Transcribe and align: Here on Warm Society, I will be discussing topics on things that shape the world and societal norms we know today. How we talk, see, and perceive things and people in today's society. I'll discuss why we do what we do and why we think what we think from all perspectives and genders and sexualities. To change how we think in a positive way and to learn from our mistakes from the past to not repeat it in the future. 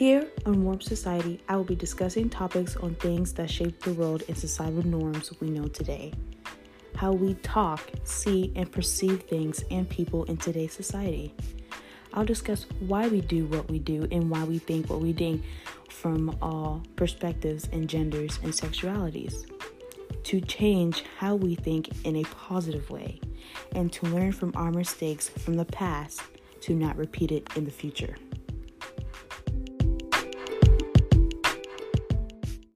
Here 0.00 0.26
on 0.46 0.64
Warm 0.64 0.80
Society, 0.80 1.42
I 1.46 1.56
will 1.56 1.64
be 1.64 1.74
discussing 1.74 2.30
topics 2.30 2.74
on 2.74 2.94
things 2.94 3.34
that 3.34 3.50
shape 3.50 3.80
the 3.80 3.92
world 3.92 4.22
and 4.28 4.38
societal 4.38 4.82
norms 4.82 5.30
we 5.42 5.50
know 5.50 5.68
today. 5.68 6.14
How 6.96 7.12
we 7.12 7.34
talk, 7.34 7.82
see, 8.04 8.50
and 8.56 8.72
perceive 8.72 9.24
things 9.24 9.62
and 9.70 9.86
people 9.86 10.24
in 10.24 10.38
today's 10.38 10.72
society. 10.72 11.34
I'll 12.14 12.24
discuss 12.24 12.64
why 12.78 13.08
we 13.08 13.20
do 13.20 13.44
what 13.44 13.70
we 13.70 13.78
do 13.78 14.08
and 14.10 14.30
why 14.30 14.42
we 14.44 14.56
think 14.56 14.88
what 14.88 15.02
we 15.02 15.12
think 15.12 15.44
from 15.90 16.34
all 16.40 16.82
perspectives 16.96 17.68
and 17.70 17.86
genders 17.86 18.40
and 18.42 18.54
sexualities. 18.54 19.44
To 20.24 20.40
change 20.40 21.04
how 21.18 21.34
we 21.34 21.56
think 21.56 22.06
in 22.06 22.16
a 22.16 22.22
positive 22.22 22.88
way 22.88 23.20
and 23.72 23.92
to 23.92 24.06
learn 24.06 24.32
from 24.32 24.52
our 24.54 24.70
mistakes 24.70 25.28
from 25.28 25.56
the 25.56 25.66
past 25.66 26.22
to 26.62 26.74
not 26.74 26.96
repeat 26.96 27.30
it 27.32 27.50
in 27.54 27.66
the 27.66 27.70
future. 27.70 28.16